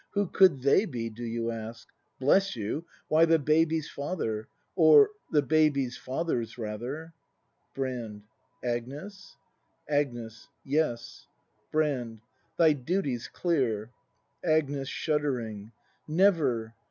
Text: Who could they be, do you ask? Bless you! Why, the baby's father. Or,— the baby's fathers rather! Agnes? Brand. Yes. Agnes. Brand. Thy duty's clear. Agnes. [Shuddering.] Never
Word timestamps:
Who 0.13 0.29
could 0.29 0.61
they 0.63 0.85
be, 0.85 1.11
do 1.11 1.23
you 1.23 1.51
ask? 1.51 1.87
Bless 2.19 2.55
you! 2.55 2.85
Why, 3.07 3.23
the 3.25 3.37
baby's 3.37 3.87
father. 3.87 4.47
Or,— 4.75 5.11
the 5.31 5.43
baby's 5.43 5.95
fathers 5.95 6.57
rather! 6.57 7.13
Agnes? 7.77 8.23
Brand. 8.63 8.89
Yes. 9.03 9.27
Agnes. 9.87 10.47
Brand. 11.71 12.21
Thy 12.57 12.73
duty's 12.73 13.27
clear. 13.27 13.91
Agnes. 14.43 14.89
[Shuddering.] 14.89 15.71
Never 16.07 16.73